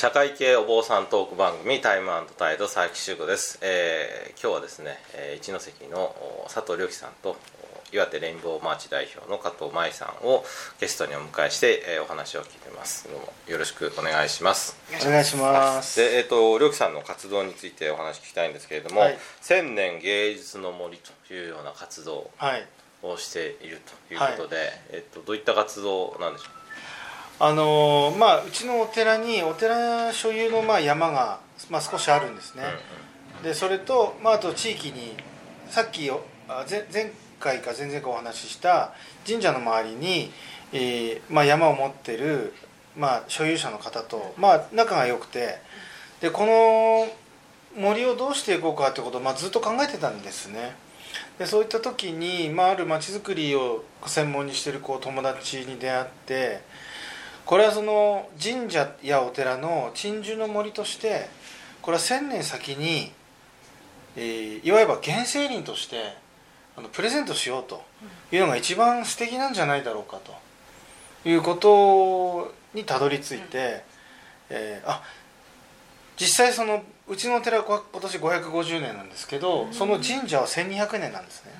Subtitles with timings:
[0.00, 7.36] 社会系お坊さんトーク番組タイムタイド佐伯修吾です、えー、今日はですね、えー、一関の佐藤良樹さんと
[7.92, 10.44] 岩手レインボーマーチ代表の加藤舞さんを
[10.80, 13.08] ゲストにお迎えして、えー、お話を聞いてます。
[13.08, 14.76] どうもよろしくお願いします。
[15.04, 15.98] お願いします。
[15.98, 22.30] でえっ、ー、と良樹さんの活動についてお話聞きたいんですけれども、はい、千年芸術の森というような活動
[23.02, 26.50] をしているということで、はい、えっ、ー、とどういった活動なんでしょう？
[27.42, 32.62] あのまあうちのお寺にお寺所有のまあ山が、まあ、少しあるんですね、
[33.42, 35.16] でそれと、まあ、あと地域に
[35.70, 37.10] さっき前前
[37.40, 38.92] 回か前々回お話しした
[39.26, 40.30] 神社の周りに、
[40.72, 42.52] えーまあ、山を持ってる、
[42.96, 45.58] まあ、所有者の方と、まあ、仲が良くて
[46.20, 47.08] でこの
[47.76, 50.76] 森をどうしていこうかってことを、まあ、ずっと考えてたんですね。
[51.38, 56.60] でそういった時に、まあ、ある町づくりを専門にしてるこう友達に出会って
[57.46, 61.28] これはその神社やお寺の鎮守の森として
[61.82, 63.12] これは千年先に、
[64.16, 66.14] えー、いわば原生林として
[66.80, 67.82] あのプレゼントしようと
[68.32, 73.84] いうのが一番素敵なんじゃないだろうかということにたどり着いて、
[74.48, 75.02] えー、あ
[76.16, 81.52] 実際そのうちのお寺は今年550年なんですけどその神社は1200年なんですね。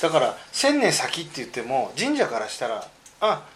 [0.00, 2.86] だから1000年先って言っても神社からしたら
[3.20, 3.46] あ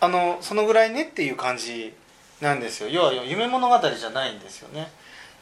[0.00, 1.92] あのそのぐらいねっていう感じ
[2.40, 2.88] なんですよ。
[2.88, 4.88] 要は夢物語じゃないんですよね。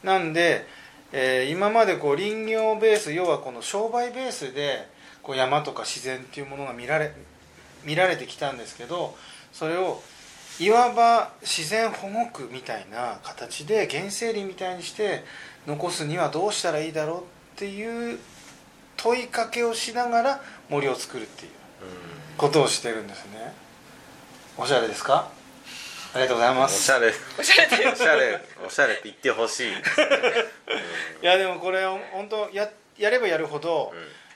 [0.02, 0.66] なんで、
[1.12, 4.88] えー、今までこう林業ベース要はこの商売ベースで
[5.22, 7.12] こう山とか自然っていうものが見られ
[7.84, 9.16] 見られてきたんですけど
[9.52, 10.02] それを
[10.58, 15.22] いわば自然保護区みたいな形で原生林みたいにして
[15.66, 17.22] 残すにはどうしたらいいだろうっ
[17.56, 18.18] ていう
[18.96, 21.50] 問いかけをしながら森を作るっていう
[22.38, 23.52] ことをしてるんですね。
[24.56, 25.28] おしゃれですか？
[26.16, 26.92] りがとうございます。
[26.92, 27.12] おしゃれ。
[27.38, 28.40] おしゃれおしゃれ。
[28.66, 29.80] おしゃれって言ってほしい、うん、い
[31.22, 33.92] やでもこれ本当ややればやるほど、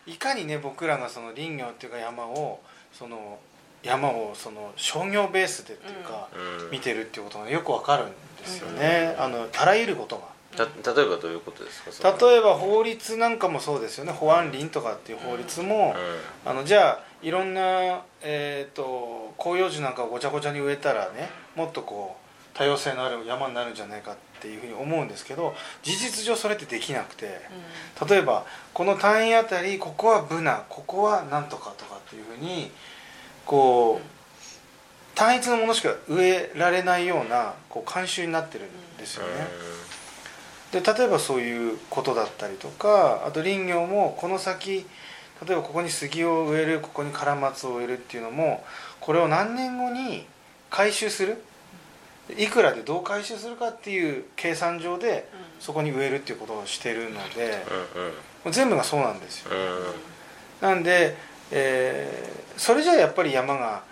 [0.06, 2.60] うん、いかにね僕らがその林業っていうか山を
[2.92, 3.38] その
[3.82, 6.28] 山をその商業ベースでっていうか、
[6.64, 10.22] うん、見てるっていうことがよくわかるんですよね、あのあらゆることが。
[10.56, 10.70] た例
[11.04, 12.16] えばどういうことですか？
[12.20, 14.12] 例えば法律なんかもそうですよね。
[14.12, 15.94] 保安林とかっていう法律も、
[16.44, 27.40] あのじゃあいろんな、えーと、広葉樹なんかをごちゃごちゃに植えたらねもっとこう多様性のある山になるんじゃないかっていうふうに思うんですけど事実上それってできなくて、
[28.00, 32.70] うん、例えばこの単位あたりここはブナここはなんとかとかっていうふうに
[33.44, 34.02] こう、うん、
[35.14, 39.30] 単一のものしか植えられないようなこう慣習になってるんですよね。
[40.72, 44.86] で例えばそういうことだったりとかあと林業もこの先
[45.46, 48.64] 例えばここに杉を植えるここにカラマツを植えるっていうのも
[49.00, 50.26] これを何年後に
[50.70, 51.42] 回収する？
[52.38, 57.64] いくらでどう回収するかっていう計算上でそこに植えるっていうことをしてるので、
[58.52, 59.50] 全部がそうなんですよ、
[60.60, 61.16] なんで、
[61.50, 63.82] えー、それじゃあやっぱり山が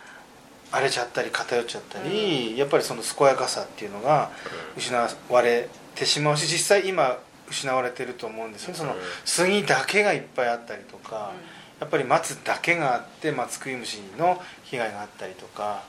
[0.70, 4.30] 荒れちゃったり偏っちゃったり、やっぱりその健やかさっていうのが
[4.76, 4.96] 失
[5.28, 7.18] われてしまうし実際今
[7.50, 8.64] 失われてると思うんです。
[8.64, 8.94] よその
[9.24, 11.32] 杉だけがいっぱいあったりとか、
[11.80, 15.82] やっぱり松だけがあって松食い虫の被害があったりとか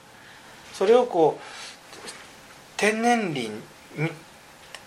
[0.74, 2.10] それをこう
[2.78, 3.52] 天然林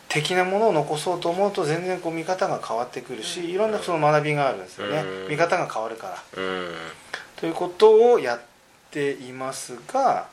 [0.09, 5.05] 的なものを残そうと思うと全然こう見方が変わってくるしいろんなその学びがあるんですよね。
[5.29, 6.17] 見方が変わるから。
[7.37, 8.41] ということをやっ
[8.91, 10.29] ていますが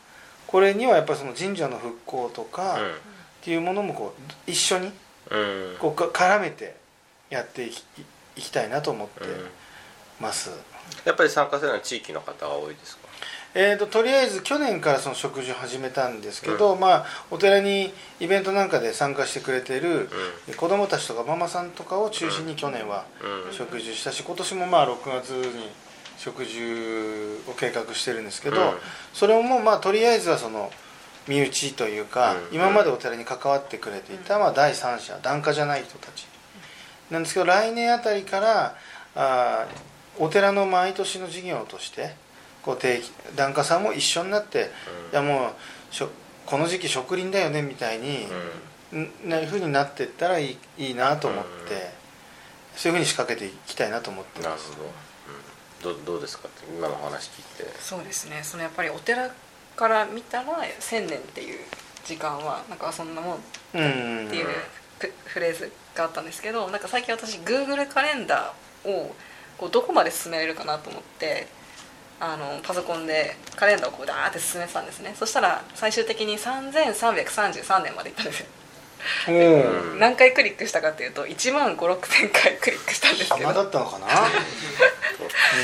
[0.45, 2.79] これにはやっぱりその神社の復興とかっ
[3.41, 4.91] ていうものもこう一緒に
[5.79, 6.75] こう絡めて
[7.29, 7.83] やっていき
[8.35, 9.23] いきたいなと思って
[10.19, 10.49] ます、
[11.03, 13.09] やっぱり参加するのは地域の方が多いですか？
[13.55, 20.07] えーと、とりあえず去年からその食事を始めたんですけど、うん、まあ、お寺にイベントなんかで参加してくれてる
[20.55, 23.05] 子どもたちとかママさんとかを中心に去年は
[23.51, 25.69] 食事したし今年もまあ6月に
[26.17, 26.59] 食事
[27.49, 28.77] を計画してるんですけど、うん、
[29.13, 30.71] それもまあとりあえずはその。
[31.29, 36.27] 身内というか、うん、今までお寺に関わってくれていた、まあ、第三者檀家じゃない人たち
[37.11, 38.75] なんですけど来年あたりから
[39.15, 39.67] あ
[40.17, 42.13] お寺の毎年の事業として
[42.63, 44.69] こう定期檀家さんも一緒になって、
[45.13, 45.53] いやも
[45.91, 46.09] うしょ
[46.45, 48.27] この時期植林だよねみたいに、
[48.91, 51.91] うん、なふうになっていったらいいいいなと思って、
[52.75, 54.71] そういうふうに仕掛けていきたいなと思ってます。
[54.71, 54.83] なるほ
[55.89, 55.93] ど。
[55.93, 57.79] どどうですか今の話聞いて。
[57.79, 58.41] そうですね。
[58.43, 59.31] そのやっぱりお寺
[59.79, 61.59] から見たら1,000年っていう
[62.03, 63.39] 時間はなんかそんなもんっ
[63.71, 64.47] ていう、
[65.25, 69.15] フレーズがあったんですけどなんか最近私 Google カレンダーを
[69.57, 71.47] こうどこまで進められるかなと思って
[72.19, 75.15] あのパソコンでカレンダーをこうダーって進めてたんですね。
[75.17, 78.47] そしたら最終的に3333年までいったんですよ。
[79.97, 84.07] 何回クリックしたかっていうと1万5 6千回クリックしたんですけ暇どだったのかな？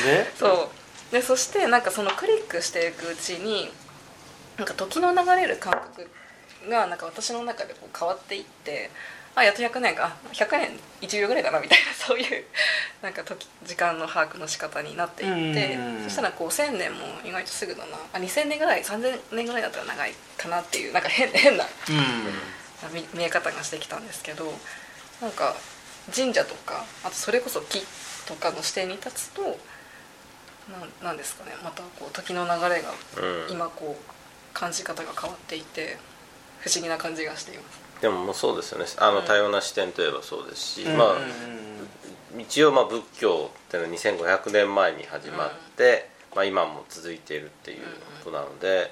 [0.06, 0.32] で？
[0.40, 0.70] そ
[1.12, 1.12] う。
[1.12, 3.74] でそしてなんかそのクリックしていくうちに
[4.58, 6.10] なんか時の流れる感覚
[6.70, 8.90] がなんか私の中でこう変わっていって
[9.36, 12.46] あやっと100年かあ100年1秒ぐらいだなみたいな そういう
[13.02, 16.04] なんか時時間の把握の仕方になっていってうん。
[16.04, 22.34] そしたらこう1000年も意外とすぐだなあ2000年ぐらい3000年ぐらいだったら長いかなっていうなんか変変なうん。
[22.94, 24.54] 見見え方がしてきたんですけど
[25.22, 25.56] なんか
[26.16, 27.86] 神社とかあとそれこそ木
[28.28, 33.48] とかの視点に立つとなんなんですかねまたこう時の流れがうん。
[33.50, 34.15] 今こう
[34.56, 35.98] 感じ方が変わっていて
[36.62, 38.02] 不思議な感じがしています。
[38.02, 38.86] でももうそうですよね。
[38.98, 39.26] あのうん。
[39.26, 40.98] 多様な視点といえばそうですし、うん。
[40.98, 41.66] まあうんうん
[42.38, 47.80] 一応まあ仏教っていうのは2500年前に始まって、まあ、今も続いているっていう
[48.24, 48.92] ことなので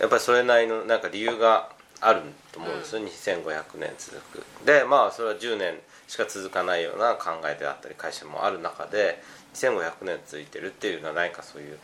[0.00, 1.68] やっぱりそれなりのなんか理由が
[2.00, 4.66] あると思うんですよ、2500年続く。
[4.66, 5.74] でまあそれは10年
[6.08, 9.22] しか続かないような考えであったり会社もある中で
[9.54, 11.78] 2500年続いてるっていうのは何かそういう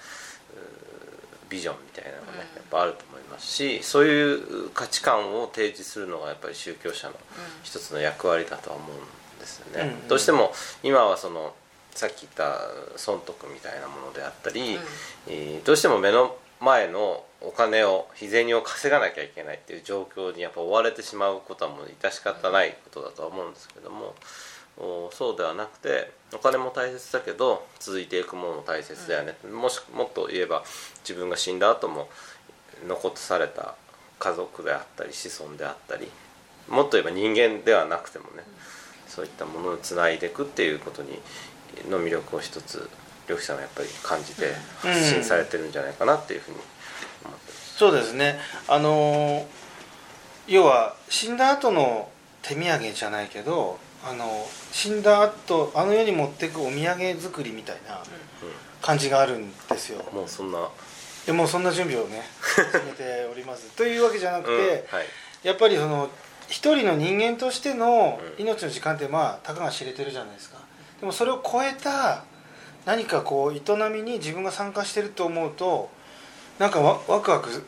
[1.51, 7.15] ビジョンみたいなのがねやっぱあると思いますしそういう価値観を提示するのがやっぱり宗教者の
[7.63, 10.53] 一つの役割だとは思うんですよね、うんどうしても
[10.83, 11.55] 今はその
[11.93, 12.57] さっき言った
[12.97, 14.79] 損得みたいなものであったり、
[15.27, 24.15] えーどうしても目の前のお金を日銭を稼がなきゃいけないっていう状況にやっぱ追われてしまうことはもう致し方ないことだとは思うんですけども、お
[24.77, 30.63] そうではなくてお金も大切だけど続いていくものも大切だよね、もしもっと言えば
[31.03, 32.09] 自分が死んだ後も
[32.87, 33.75] 残された
[34.19, 36.11] 家族であったり子孫であったり
[36.69, 38.45] もっと言えば人間ではなくてもね、
[39.09, 41.19] そういったものをつないでいくっていうことに
[41.91, 42.89] の魅力を一つ
[43.29, 46.57] 漁師さんはやっぱり感じて発信されてるんじゃないかなっていうふうに
[47.25, 47.77] 思ってます。
[47.77, 48.39] そうですね。
[48.69, 49.45] あのー
[50.51, 52.09] 要は死んだ後の
[52.43, 58.03] 手土産じゃないけどあの死んだ後あの世に持っていくお土産作りみたいな
[58.81, 60.03] 感じがあるんですよ。
[60.13, 60.69] もうそんな、
[61.27, 62.23] でもうそんな準備をね
[62.73, 63.67] 進めております。
[63.77, 64.59] というわけじゃなくて、うん
[64.97, 65.07] はい。
[65.43, 66.09] やっぱりその
[66.49, 68.43] 一人の人間としてのうん。
[68.43, 70.59] 命の時間ってまあたかが知れてるじゃないですか。
[71.01, 72.25] でもそれを超えた
[72.87, 75.91] 何かこう営みに自分が参加してると思うと
[76.59, 77.65] なんかワワクワク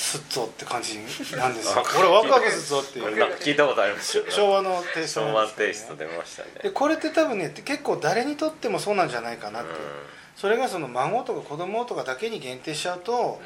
[0.00, 0.96] すっぞって感じ
[1.36, 1.74] なんですよ。
[1.76, 3.34] あ俺ワクワクすっぞっていう。
[3.34, 4.24] 聞いたことありますよ。
[4.30, 6.48] 昭和のテイスト昭和テイスト出ましたね。
[6.62, 9.70] でこれって多分ね結構誰にとってもそうなんじゃないかなって、
[10.36, 13.40] それがその孫とか子供とかだけに限定しちゃうと、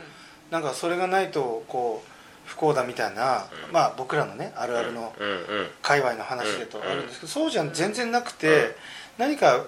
[0.52, 3.72] なんかそれがないとこう不幸だみたいな、うん。
[3.72, 5.28] まあ僕らのねあるあるのうん。
[5.28, 8.74] うん界隈の話でとあるんですけど、そうじゃ全然なくて、うん。
[9.18, 9.64] 何か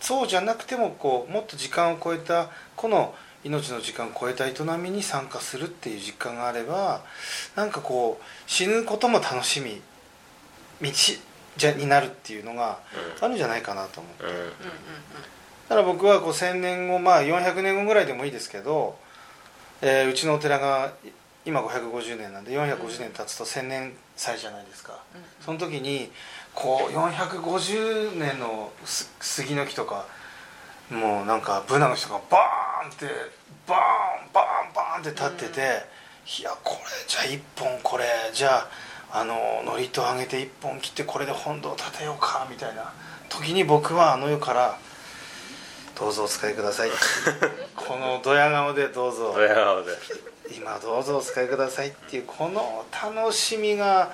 [0.00, 3.14] そうじゃなくてもこうもっと時間を超えたこの
[3.44, 7.02] 命の時間を超えた営みに参加するっていう実感があれば
[7.54, 9.80] なんかこう死ぬことも楽しみ
[10.82, 10.90] 道
[11.56, 12.78] じゃになるっていうのが
[13.20, 14.24] あるんじゃないかなと思って。
[15.68, 18.98] だから僕はこう1000年後まあ400年後ぐらいでもいいですけど、
[19.80, 20.92] えーうちのお寺が
[21.46, 24.98] 今550年なんで450年経つと1000年祭じゃないですか、
[25.40, 26.10] その時に
[26.54, 30.06] こう450年のす杉の木とか
[30.90, 33.06] もうなんかブナの木とかバーンって
[33.66, 35.60] バーンバーンバーンって立ってて、
[36.40, 38.68] いやこれじゃあ1本これじゃ
[39.12, 42.92] ああの祝詞を上げて1本切ってこれで本堂を建てようかみたいな。
[43.28, 44.78] 時に僕はあの世から
[45.98, 46.90] 「どうぞお使いください」
[47.74, 49.32] このドヤ顔でどうぞ。
[49.34, 49.92] ドヤ顔で。
[50.54, 54.12] 今どうぞお使いくださいっていうこの楽しみが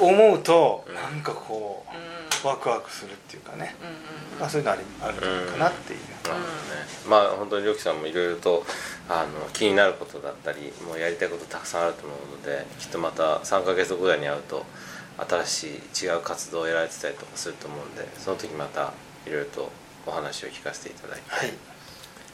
[0.00, 0.94] 思うとうん。
[0.94, 2.04] なんかこうんうん。
[2.04, 6.42] うワクワクするっていうかね、うんうんまあ、そういうのありあるんじゃないかなっていう、なるほどね。
[7.06, 8.64] まあ本当にりょうきさんもいろいろと
[9.08, 14.64] あの気になることだったりもうやりたいことたくさんあると思うのできっとまた3ヶ月後ぐらいに会うと
[15.46, 18.92] 新しい違う活動をやられてたりとかすると思うんでその時また
[19.26, 19.70] いろいろと
[20.06, 21.52] お話を聞かせていただいて、はい。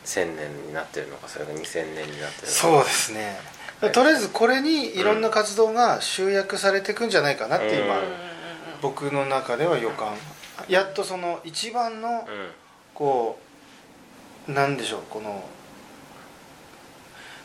[0.05, 2.49] 1000年になってるのかそれが2000年になってるのか。
[2.49, 3.37] そうですね。
[3.93, 7.89] とりあえずこれにいろんな活動が集約されていくんじゃないかなっていう、うん。
[7.89, 8.19] まあうんうんうん
[8.81, 10.15] 僕の中では予感。
[10.69, 12.25] やっとその一番のうん。
[12.95, 13.39] こ
[14.49, 15.45] うなんでしょうこの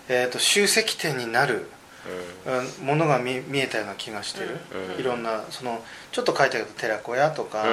[0.07, 1.69] えー、と集積点になる
[2.81, 2.85] うん。
[2.85, 4.59] ものが見見えたような気がしてる、
[4.95, 4.99] うん。
[4.99, 7.65] いろんなそのちょっと書いたけど寺子屋とか、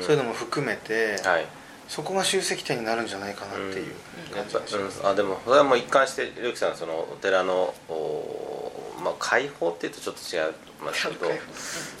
[0.00, 1.46] そういうのも含めて、はい
[1.88, 3.92] そこが集積点になるんじゃないかなっていう
[4.36, 10.54] やっぱ感じがします、うん、あでもそれはもう一貫してりょうきさんそのお寺のおまあ、解放っていうとちょっと違う。
[10.84, 11.26] ますけど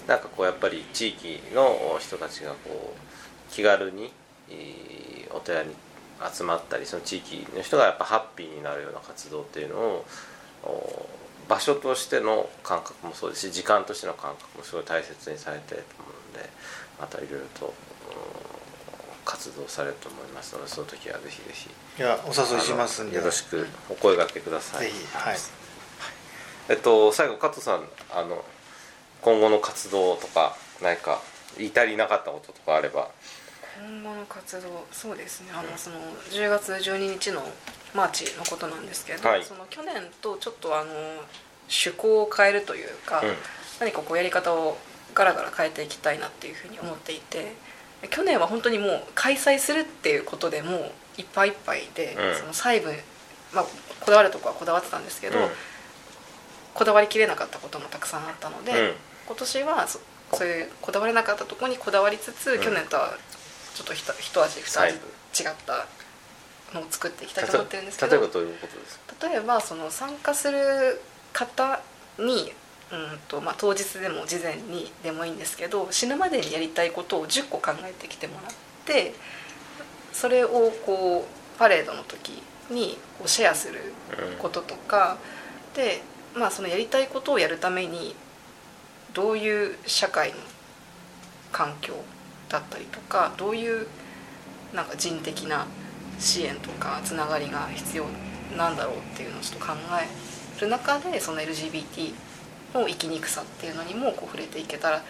[0.06, 4.12] なんかこうやっぱり地域の人たちがこう気軽に
[5.30, 5.74] お寺に
[6.32, 10.06] 集まったりその地域の人がやっぱハッピーになるような活動っていうのを
[11.48, 16.50] 場所としての感覚もそうですし時間としての感覚もすごい大切にされてると思うので
[17.00, 17.74] またいろいろと
[19.28, 21.68] 活動されると思いますのでその時はぜひぜひ。
[21.98, 23.16] いやお誘いしますんで。
[23.16, 24.86] よろしくお声がけください。
[24.86, 25.36] ぜひはい。
[26.70, 28.42] えっと最後加藤さんあの
[29.20, 31.20] 今後の活動とか何か
[31.58, 33.10] 言い足りなかったこととかあれば。
[33.78, 35.48] 今後の活動そうですね。
[35.52, 35.96] あのその
[36.30, 37.42] 10月12日の
[37.94, 39.44] マーチのことなんですけど、はい。
[39.44, 40.90] その去年とちょっとあの
[41.68, 43.34] 趣向を変えるというか、うん。
[43.78, 44.78] 何かこうやり方を
[45.14, 47.52] ガラガラ変えていきたいなっていうふうに思っていて
[48.06, 52.38] 去年は本当にもう開催するっていうことでもういっぱいいっぱいで、うん。
[52.38, 52.92] その細部、
[53.52, 53.64] まあ、
[54.00, 55.48] こだわるとこはこだわってたんですけど、うん。
[56.74, 58.94] こだわりきれなかったこともたくさんあったので、うん。
[59.26, 60.00] 今年はそ
[60.32, 62.60] そういうこだわれなかったところにこだわりつつ、ん。
[62.60, 63.14] 去年とは
[63.74, 65.00] ちょっとひと一味二味違っ
[65.66, 65.86] た
[66.74, 68.16] のを作っていきたいと思ってるんですけど
[69.28, 71.00] 例えばその参加する
[71.32, 71.80] 方
[72.18, 72.52] に
[72.90, 78.52] うんと、まあ、当日でも事前にでもいいんですけど死ぬまでにやりたいことを10個考えてきてもらっ
[78.86, 79.14] て
[80.12, 83.80] それをこうパレードの時にこうシェアする
[84.38, 85.16] こととか、
[85.74, 86.02] で、
[86.34, 88.14] まあ、そのやりたいことをやるために
[89.14, 90.36] どういう社会の
[91.52, 91.94] 環境
[92.48, 93.86] だったりとかどういう
[94.74, 95.66] なんか人的な
[96.18, 98.04] 支援とかつながりが必要
[98.56, 102.12] なんだろうっていうのをちょっと考える中でその LGBT
[102.74, 105.00] の生きにくさっていうのにもこう触れていけたらい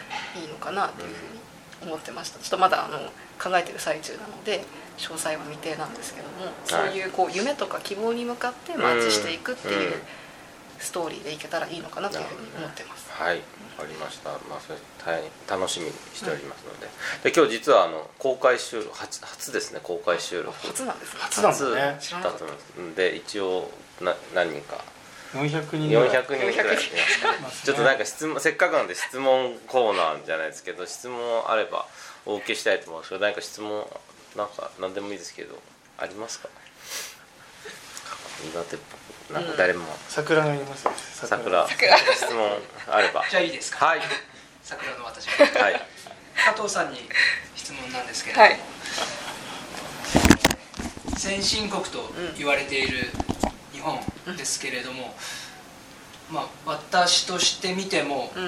[0.44, 2.38] いのかなっていうふうに思ってました。
[2.38, 2.98] ちょっとまだあの
[3.38, 4.64] 考えてる最中なので
[4.98, 10.02] 詳細は未定なんですけども、そういうこう夢とか希望に向かってマーチしていくっていううん
[10.78, 13.10] ストーリーでいけたらいいのかなというふうに思ってます。
[13.10, 13.38] はい。
[13.38, 14.30] わかりました。
[14.30, 20.56] まあそれ大変楽しみにしておりますので,、で今日実はあの公開収録初初ですね公開収録。
[20.66, 21.20] 初なんですね。
[21.20, 22.80] 初だと思います。
[22.80, 22.94] ん。
[22.94, 24.84] で一応な何人か
[25.34, 26.08] 400人ぐらい。
[26.10, 26.76] 400人ぐらい。
[26.76, 31.18] いますかねますねちょっとなんか質問せっかくなんで質問コーナーじゃないですけど質問
[31.48, 31.86] あれば
[32.26, 33.86] お受けしたいと思うんですけど何か質問
[34.36, 35.58] なんか何でもいいですけど
[35.98, 36.48] ありますか？
[38.44, 38.78] 苦手
[39.34, 41.66] なんか誰も、桜がいますよ桜。
[41.68, 41.82] 質
[42.32, 42.50] 問
[42.88, 43.24] あれば。
[43.28, 43.84] じゃあいいですか？
[43.86, 44.00] はい。
[44.62, 45.82] 桜の私がはい。
[46.36, 47.00] 加藤さんに
[47.56, 48.60] 質問なんですけれども、はい。
[51.18, 53.10] 先進国と言われている
[53.78, 55.14] 日本ですけれども、
[56.32, 58.44] まあ、私として見ても、うん。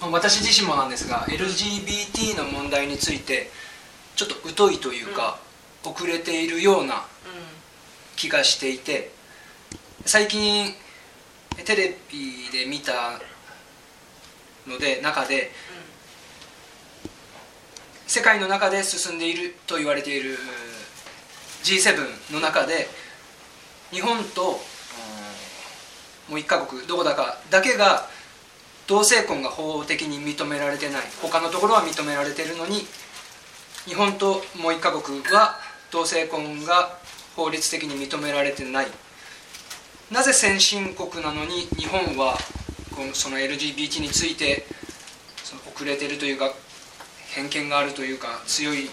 [0.00, 3.50] まあ私自身もなんですが LGBT の問題について
[4.16, 5.38] ちょっと疎いというか、
[5.84, 7.04] 遅れているような
[8.16, 9.10] 気がしていて
[10.04, 10.74] 最近
[11.64, 13.20] テレビで見た
[14.66, 15.50] ので中で
[18.06, 20.36] 世界の中で進んでいると言われているうん
[21.62, 22.88] G7 の中で
[23.92, 24.58] 日本と
[26.28, 28.08] もう一カ国どこだかだけが
[28.86, 31.02] 同性婚が法的に認められてない。
[31.20, 32.86] 他のところは認められてるのに
[33.84, 35.58] 日本ともう一カ国は
[35.90, 36.98] 同性婚が
[37.36, 38.86] 法律的に認められてない。
[40.10, 42.36] なぜ先進国なのに日本は
[43.14, 44.66] その LGBT について
[45.42, 46.52] その遅れてるというか
[47.34, 48.90] 偏見があるというか強い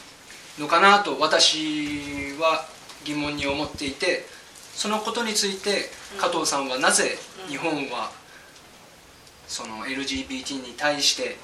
[0.57, 2.65] のかなと私は
[3.03, 4.25] 疑問に思っていて
[4.73, 8.11] そのことについて加藤さんはなぜ日本は
[9.47, 11.37] その LGBT に対して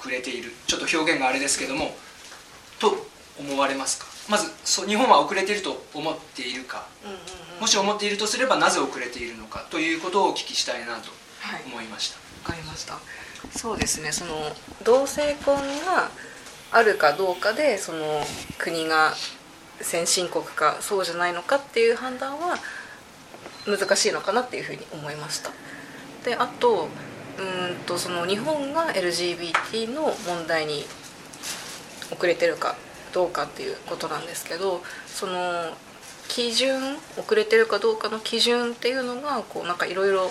[0.00, 0.52] 遅れている？
[0.66, 1.90] ちょっと表現があれですけども
[2.78, 3.06] と
[3.38, 4.06] 思われますか？
[4.30, 6.86] まずそう日本は遅れていると思っているか。
[7.04, 7.60] うんうんうん。
[7.60, 9.66] もし思っているとすればなぜ遅れているのか？
[9.70, 11.62] ということをお聞きしたいなとはい。
[11.66, 12.16] 思いました。
[12.50, 12.98] わかりました。
[13.50, 14.12] そうですね。
[14.12, 14.32] その
[14.84, 16.10] 同性婚が
[16.72, 18.22] あるかどうかでその
[18.58, 19.12] 国が
[19.80, 22.56] 先進国かそうじゃないのかっていう判断は
[23.66, 25.50] 難しいのかなっていうふうに思いました。
[26.24, 26.88] であと
[27.38, 30.84] うんとその日本が LGBT の問題に
[32.10, 32.76] 遅れてるか
[33.12, 35.72] どうかっていうことなんですけどその
[36.28, 40.30] 基準遅れてるかどうかの基準っていうのがこうなんかいろいろ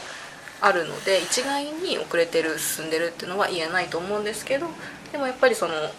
[0.62, 4.68] あるので一概に遅れてる進んでるっていうのは言えないと思うんですけど
[5.12, 5.90] でもやっぱりそのうん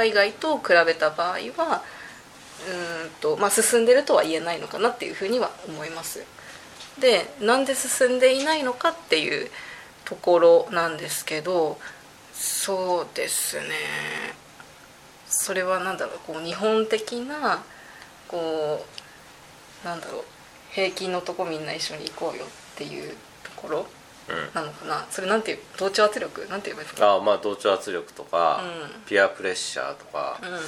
[0.00, 1.82] 海外と比べた場合は
[3.04, 6.24] うんと、まあ、進んでるとは言えないのかなっていうふうには思います。
[6.98, 9.50] でなんで進んでいないのかっていう
[10.04, 11.78] ところなんですけど
[12.34, 13.64] そうですね
[15.26, 17.62] それは何だろうこう日本的な
[18.28, 18.84] こ
[19.84, 20.24] うなんだろう
[20.72, 23.14] 平均のとこみんな一緒に行こうよっていう
[23.44, 23.86] ところ
[24.54, 25.06] なのかな？
[25.10, 26.46] それなんていう同調圧力？
[26.48, 27.12] なんて言えばいいですか？
[27.12, 29.02] ああまあ同調圧力とか、うん。
[29.06, 30.48] peer pressure とか、うん。
[30.52, 30.60] うん。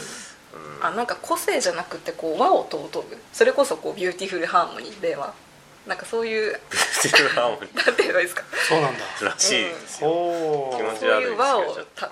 [0.83, 3.17] あなんか個性じゃなくてこう和を尊ぶ。
[3.33, 5.35] それこそこう beautiful harmony では。
[5.87, 8.45] なんかそういう beautiful harmony なんて言えばいいですか？
[8.69, 9.05] そうなんだ。
[9.05, 12.11] ーらしいですよ、おお気持ちそういう和を悪いですけどちょっ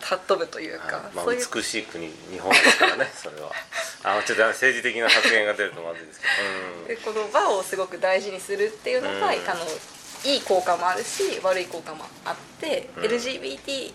[0.00, 1.16] た尊ぶというか、はい。
[1.16, 3.50] まあ、美しい国日本ですからね それは。
[4.04, 6.20] あちょっと政治的な発言が出るとまずいです
[6.86, 9.22] けでこの和をすごく大事にするっていうのが、うん。
[9.24, 9.34] あの
[10.28, 13.04] いい効果もあるし悪い効果もあって、うん。
[13.04, 13.92] LGBT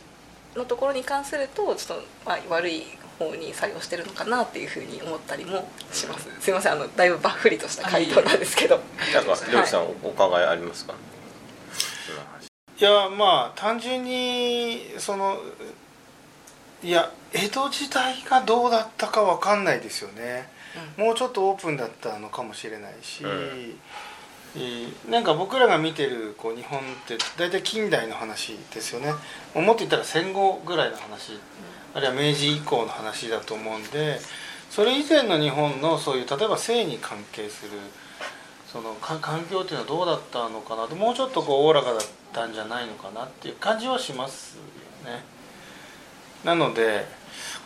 [0.55, 2.83] のところに関するとちょっと、まあ、悪い
[3.19, 6.27] 方に作用してるのかなっていうふうに思ったりもします。
[6.39, 8.77] すいませんあのだいぶばっふりとした回答なんですけど。
[8.77, 10.93] かさん、おお考えありますか？
[12.79, 12.83] い。
[12.83, 15.37] やまあ単純にその
[16.83, 20.49] いや江戸時代がどうだったかわかんないですよね、
[20.97, 23.79] もうちょっとオープンだったのかもしれないし、うん
[24.55, 29.13] えなんか僕らが見てるこう日本って大体近代の話ですよね。
[29.55, 31.39] もっと言ったら戦後ぐらいの話、
[31.93, 34.19] あるいは明治以降の話だと思うんで
[34.69, 37.72] それ以前の日本のそういう例えば性に関係する
[38.72, 40.88] その環境っていうのはどうだったのかな。
[40.88, 42.00] ともうちょっとこうおおらかだっ
[42.31, 44.57] たんじゃないのかなっていう感じはします
[45.05, 45.24] よね。
[46.43, 47.05] なので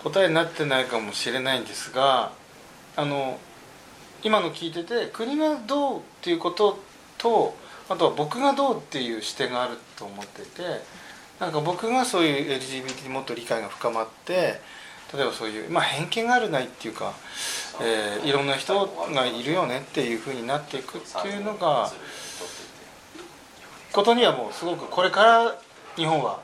[0.03, 2.31] 答えになってないかもしれないんですが
[2.95, 3.39] あの
[4.23, 6.79] 今の聞いてて国がどうっていうこと
[7.17, 7.55] と
[7.89, 10.61] あとは僕がどうっていう視点があると思ってて
[11.39, 14.59] なんか僕がそういう LGBT にもっと理解が深まって
[15.13, 17.13] 例えばそういう、まあ、偏見があるないっていうか、
[17.81, 21.89] えーいろんな人がいるよねっていうふうになっていくっていうのが
[23.93, 25.55] ことにはもうすごくこれから
[25.95, 26.41] 日本は、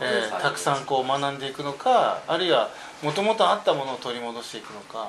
[0.00, 2.70] えーたくさんこう学んでいくのかあるいは
[3.02, 5.08] もともとあったものを取り戻していくのか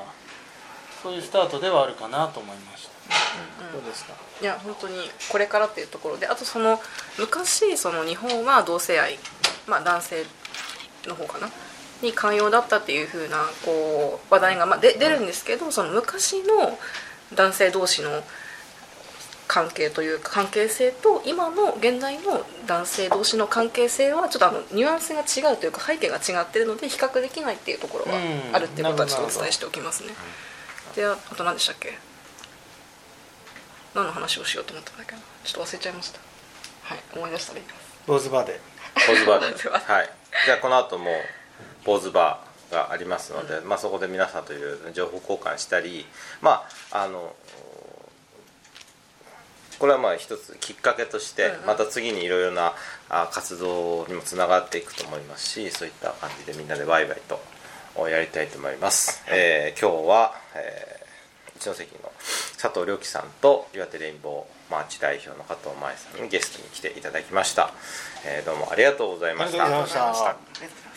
[1.05, 4.13] そういうスタートではあるかなと思いました、どうですか？
[4.41, 4.95] いや本当に
[5.31, 6.81] これからっていうところであとその
[7.19, 9.19] 昔その日本は同性愛、
[9.67, 10.25] まあ、男性
[11.05, 11.47] の方かな？
[12.01, 16.75] に寛容だったっていう風なこう話題が、まあ、で出るんですけどその昔の
[17.35, 18.23] 男性同士の
[19.47, 28.13] 関係というか関係性と今の現在の男性同士の関係性はちょっとあのニュアンスが違うというか背景が違ってるので比較できないっていうところが
[28.53, 30.09] あるっていうことはちょっとお伝えしておきますね。
[30.95, 31.97] であと何でしたっけ？
[33.93, 35.13] 何の話をしようと思ったんだっけ？
[35.13, 36.19] なちょっと忘れちゃいました。
[36.83, 37.75] はい思い出したらいいです。
[38.07, 38.59] ローズバーで。
[38.93, 39.69] ポーズバーで。
[39.69, 40.09] はい。
[40.45, 41.11] じゃあこの後も
[41.83, 46.05] ポーズバーがありますので、まあ、そこで皆さんといろいろ情報交換したり
[46.41, 47.35] まああの
[49.79, 51.65] これはまあ一つきっかけとしてうんうん。
[51.67, 52.73] また次にいろいろな
[53.09, 57.39] あ活動にもつながっていくと思いますしそういった感じでみんなでワイワイと
[57.95, 61.05] をやりたいと思います、えー今日は、えー
[61.57, 62.11] 一関の
[62.61, 67.71] 佐藤良樹さんと岩手レインボーマーチ代表の加藤舞さんにゲストに来ていただきました、
[68.25, 69.63] えーどうもありがとうございました。
[69.63, 70.94] ありがとうございました。